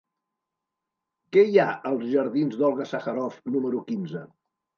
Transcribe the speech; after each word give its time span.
Què 1.37 1.43
hi 1.49 1.59
ha 1.63 1.65
als 1.89 2.07
jardins 2.15 2.57
d'Olga 2.63 2.89
Sacharoff 2.93 3.39
número 3.59 3.85
quinze? 3.93 4.25